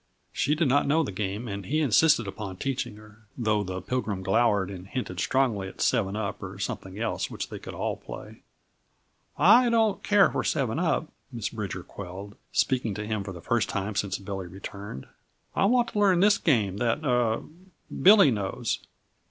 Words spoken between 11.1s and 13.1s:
Miss Bridger quelled, speaking to